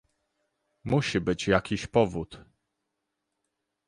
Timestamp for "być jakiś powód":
1.21-2.41